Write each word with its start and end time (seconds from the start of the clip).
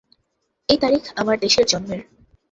এই 0.69 0.77
তারিখ 0.77 1.03
আমার 1.15 1.37
দেশের 1.39 1.65
জন্মের। 1.65 2.01